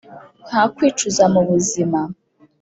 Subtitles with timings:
[0.49, 1.99] nta kwicuza mubuzima,